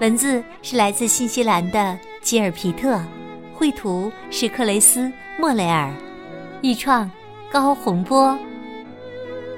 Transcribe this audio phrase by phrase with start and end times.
[0.00, 3.00] 文字是来自新西兰的吉尔皮特，
[3.54, 5.94] 绘图是克雷斯莫雷尔，
[6.62, 7.08] 译创
[7.50, 8.36] 高洪波。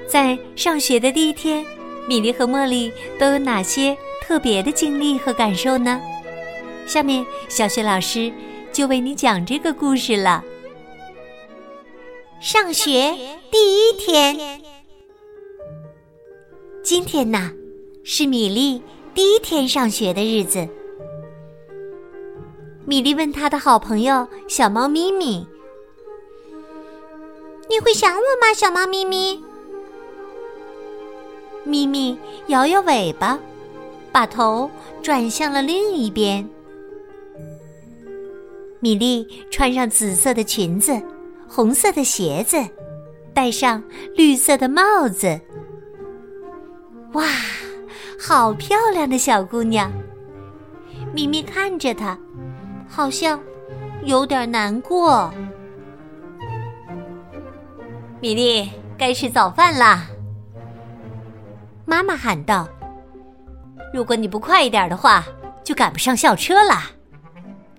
[0.07, 1.65] 在上学的第一天，
[2.07, 5.99] 米莉和茉莉都有哪些特别的经历和感受呢？
[6.85, 8.31] 下面小雪老师
[8.71, 10.43] 就为你讲这个故事了。
[12.39, 13.11] 上学
[13.49, 14.61] 第一天，
[16.83, 17.51] 今天呢
[18.03, 18.83] 是米莉。
[19.17, 20.69] 第一天上学的日子，
[22.85, 25.43] 米莉问他的好朋友小猫咪咪
[27.67, 29.43] ：“你会想我吗，小猫咪咪？”
[31.65, 32.15] 咪咪
[32.49, 33.39] 摇摇尾巴，
[34.11, 34.69] 把头
[35.01, 36.47] 转向了另一边。
[38.79, 40.95] 米莉穿上紫色的裙子，
[41.47, 42.63] 红色的鞋子，
[43.33, 45.41] 戴上绿色的帽子。
[47.13, 47.23] 哇！
[48.19, 49.91] 好漂亮的小姑娘，
[51.13, 52.17] 咪咪看着她，
[52.87, 53.39] 好像
[54.03, 55.31] 有点难过。
[58.19, 60.07] 米莉，该吃早饭啦！
[61.85, 62.67] 妈妈喊道
[63.93, 65.23] ：“如果你不快一点的话，
[65.63, 66.81] 就赶不上校车了。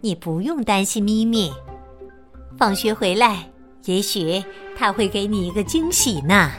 [0.01, 1.53] 你不用担心咪咪，
[2.57, 3.51] 放学回来，
[3.87, 4.43] 也许
[4.77, 6.53] 他会给你一个惊喜呢。”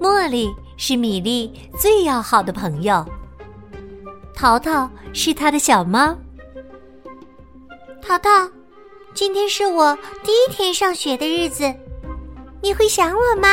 [0.00, 0.48] 茉莉。
[0.76, 3.04] 是米莉最要好的朋友。
[4.34, 6.16] 淘淘是他的小猫。
[8.02, 8.50] 淘淘，
[9.14, 11.72] 今天是我第一天上学的日子，
[12.60, 13.48] 你会想我吗？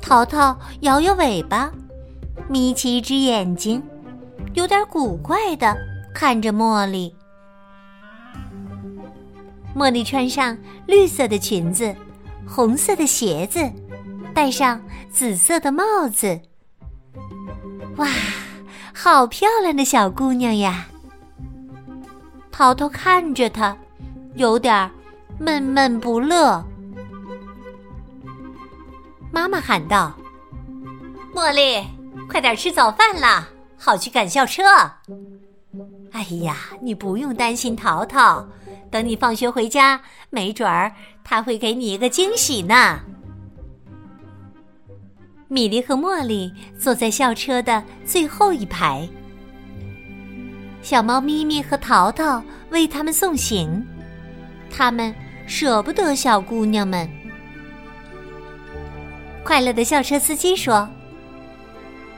[0.00, 1.72] 淘淘摇摇尾巴，
[2.48, 3.82] 眯起一只眼睛，
[4.54, 5.76] 有点古怪的
[6.14, 7.14] 看着茉莉。
[9.74, 10.56] 茉莉穿上
[10.86, 11.94] 绿色的裙子，
[12.46, 13.60] 红色的鞋子。
[14.36, 14.78] 戴上
[15.10, 15.82] 紫色的帽
[16.12, 16.38] 子，
[17.96, 18.06] 哇，
[18.92, 20.86] 好漂亮的小姑娘呀！
[22.52, 23.74] 淘淘看着她，
[24.34, 24.90] 有点
[25.38, 26.62] 闷闷不乐。
[29.32, 30.14] 妈妈喊道
[31.34, 31.82] ：“茉莉，
[32.28, 33.48] 快点吃早饭啦，
[33.78, 34.62] 好去赶校车。”
[36.12, 38.46] 哎呀，你不用担心淘淘，
[38.90, 39.98] 等你放学回家，
[40.28, 40.92] 没准儿
[41.24, 43.00] 他会给你一个惊喜呢。
[45.48, 49.08] 米莉和茉莉坐在校车的最后一排，
[50.82, 53.86] 小猫咪咪和淘淘为他们送行，
[54.68, 55.14] 他们
[55.46, 57.08] 舍不得小姑娘们。
[59.44, 60.88] 快乐的校车司机说：“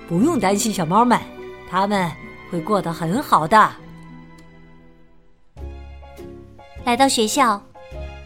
[0.09, 1.21] 不用担心，小猫们，
[1.71, 2.10] 他们
[2.50, 3.71] 会过得很好的。”
[6.83, 7.62] 来到学校，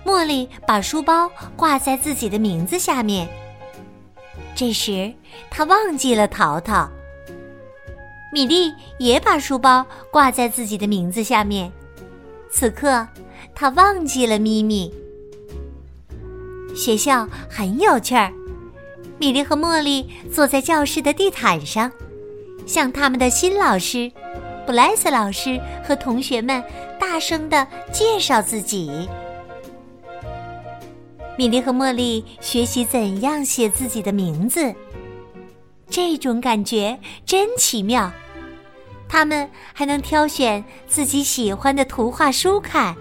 [0.04, 3.28] 茉莉把书包挂在自己的名字下面。
[4.54, 5.12] 这时，
[5.50, 6.88] 他忘记了淘淘。
[8.32, 11.70] 米莉也把书包挂在自己的名字下面。
[12.50, 13.06] 此刻，
[13.54, 14.92] 他忘记了咪咪。
[16.74, 18.32] 学校很有趣儿。
[19.18, 21.92] 米莉和茉莉坐在教室的地毯上，
[22.66, 24.10] 向他们的新老师
[24.66, 26.62] 布莱斯老师和同学们
[26.98, 29.08] 大声的介绍自己。
[31.38, 34.74] 米莉和茉莉学习怎样写自己的名字，
[35.88, 38.12] 这种感觉真奇妙。
[39.08, 42.94] 他们还能挑选自己喜欢的图画书看。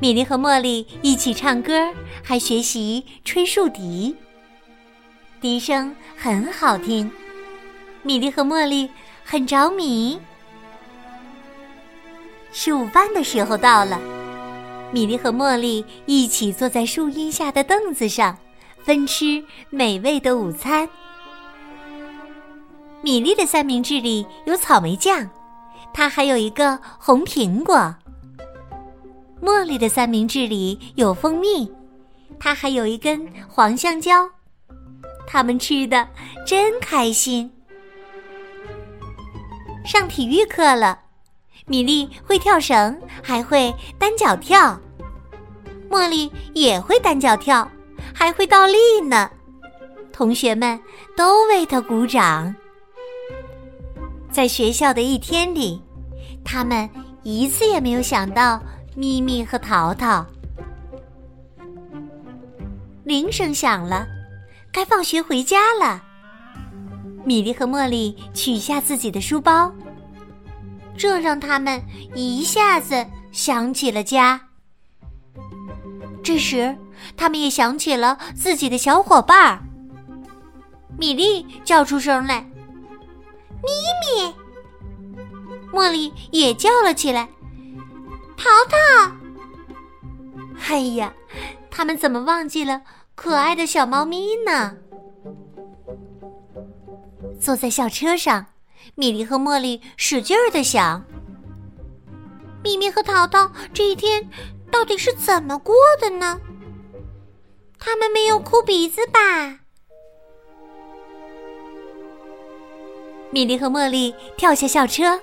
[0.00, 1.92] 米莉和茉莉一起唱歌，
[2.22, 4.14] 还学习吹竖笛，
[5.40, 7.10] 笛声很好听。
[8.02, 8.90] 米莉和茉莉
[9.24, 10.18] 很着迷。
[12.52, 14.19] 吃午饭的时候到了。
[14.92, 18.36] 米莉和茉莉一起坐在树荫下的凳子上，
[18.82, 20.88] 分吃美味的午餐。
[23.02, 25.30] 米莉的三明治里有草莓酱，
[25.94, 27.94] 它还有一个红苹果。
[29.40, 31.70] 茉莉的三明治里有蜂蜜，
[32.38, 34.28] 它还有一根黄香蕉。
[35.26, 36.08] 他们吃的
[36.44, 37.50] 真开心。
[39.84, 40.98] 上体育课了。
[41.70, 44.76] 米莉会跳绳，还会单脚跳；
[45.88, 47.70] 茉莉也会单脚跳，
[48.12, 49.30] 还会倒立呢。
[50.12, 50.80] 同学们
[51.16, 52.52] 都为她鼓掌。
[54.32, 55.80] 在学校的一天里，
[56.44, 56.90] 他们
[57.22, 58.60] 一次也没有想到
[58.96, 60.26] 咪咪和淘淘。
[63.04, 64.08] 铃声响了，
[64.72, 66.02] 该放学回家了。
[67.24, 69.72] 米莉和茉莉取下自己的书包，
[71.00, 71.82] 这让他们
[72.14, 74.38] 一下子想起了家。
[76.22, 76.76] 这时，
[77.16, 79.62] 他们也想起了自己的小伙伴儿。
[80.98, 82.42] 米莉叫出声来
[83.64, 83.70] ：“咪
[84.04, 84.34] 咪！”
[85.72, 87.26] 茉莉也叫了起来
[88.36, 89.12] ：“淘淘！”
[90.68, 91.14] 哎呀，
[91.70, 92.82] 他们怎么忘记了
[93.14, 94.76] 可爱的小猫咪呢？
[97.40, 98.44] 坐在校车上，
[99.00, 101.02] 米莉和茉莉使劲儿的想：
[102.62, 104.28] 咪咪和淘淘这一天
[104.70, 106.38] 到底是怎么过的呢？
[107.78, 109.60] 他们没有哭鼻子吧？
[113.30, 115.18] 米莉和茉莉跳下校车，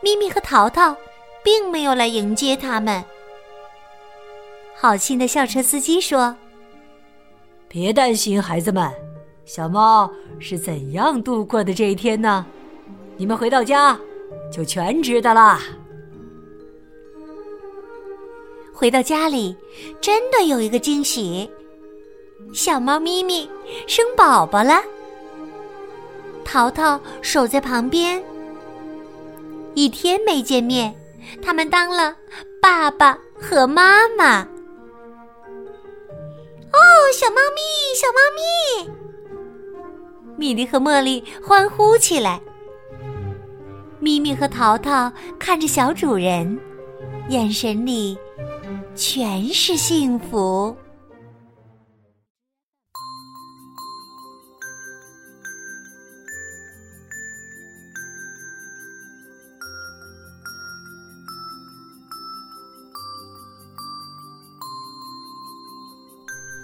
[0.00, 0.96] 咪咪和淘淘
[1.42, 3.02] 并没有来迎接他们。
[4.76, 6.36] 好心的校车司机说
[7.66, 8.88] ：“别担心，孩子们。”
[9.44, 10.08] 小猫
[10.38, 12.46] 是怎样度过的这一天呢？
[13.20, 14.00] 你们回到家
[14.50, 15.60] 就全知道啦。
[18.72, 19.54] 回到家里，
[20.00, 21.50] 真的有一个惊喜，
[22.54, 23.46] 小猫咪咪
[23.86, 24.82] 生宝宝了。
[26.46, 28.24] 淘淘守在旁边，
[29.74, 30.98] 一天没见面，
[31.42, 32.16] 他们当了
[32.58, 34.40] 爸爸和妈妈。
[36.72, 36.80] 哦，
[37.12, 37.60] 小猫咪，
[37.94, 38.90] 小猫咪！
[40.38, 42.40] 米莉和茉莉欢呼起来。
[44.00, 46.58] 咪咪和淘淘看着小主人，
[47.28, 48.16] 眼神里
[48.94, 50.74] 全是幸福。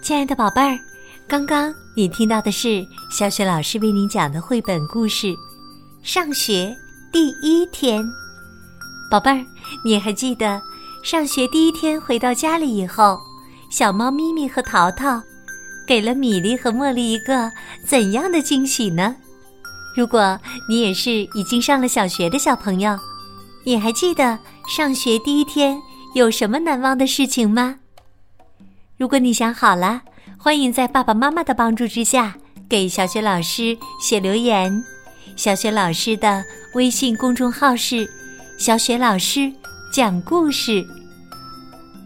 [0.02, 0.78] 亲爱的宝贝儿。
[1.28, 5.26] 刚刚你听到的是小雪老师为您讲的绘本故事
[6.04, 6.72] 《上学
[7.18, 8.04] 第一天》。
[9.10, 9.42] 宝贝儿，
[9.82, 10.60] 你还记得
[11.02, 13.18] 上学第一天回到家里以后，
[13.70, 15.22] 小猫咪咪和淘淘
[15.86, 17.50] 给了米粒和茉莉一个
[17.82, 19.16] 怎样的惊喜呢？
[19.96, 22.94] 如果你也是已经上了小学的小朋友，
[23.64, 25.80] 你还记得上学第一天
[26.14, 27.76] 有什么难忘的事情吗？
[28.98, 30.02] 如果你想好了。
[30.38, 32.34] 欢迎在爸爸妈妈的帮助之下
[32.68, 34.84] 给小雪老师写留言。
[35.36, 36.42] 小雪老师的
[36.72, 38.08] 微信公众号是
[38.56, 39.52] “小雪老师
[39.92, 40.82] 讲故事”。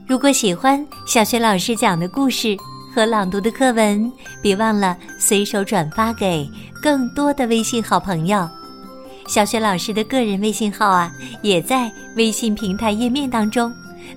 [0.05, 2.57] 如果喜欢小雪老师讲的故事
[2.93, 4.13] 和朗读的课文，
[4.43, 6.51] 别忘了随手转发给
[6.83, 8.49] 更多的微信好朋友。
[9.29, 13.73] 小雪老师的个人微信号啊，也在微信平台页面当中，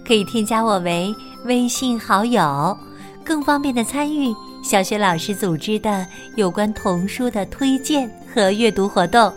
[0.06, 2.76] 可以添加我为微信好友。
[3.24, 4.34] 更方便的参与
[4.64, 6.06] 小学老师组织的
[6.36, 9.32] 有关童书的推荐和阅读活动。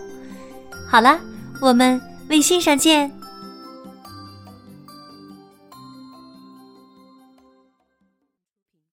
[0.89, 1.19] 好了，
[1.61, 3.16] 我们微信上见。